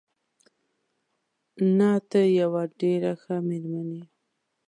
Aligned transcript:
نه، 1.77 1.91
ته 2.09 2.19
یوه 2.39 2.63
ډېره 2.79 3.11
ښه 3.21 3.35
مېرمن 3.47 3.87
یې. 3.97 4.03